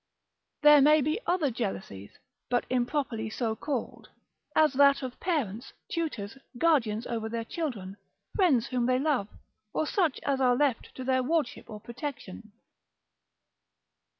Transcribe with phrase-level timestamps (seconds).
[0.63, 2.17] There be many other jealousies,
[2.49, 4.09] but improperly so called
[4.55, 7.97] all; as that of parents, tutors, guardians over their children,
[8.35, 9.27] friends whom they love,
[9.75, 12.51] or such as are left to their wardship or protection.